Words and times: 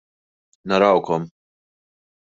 Narawkom. 0.67 1.21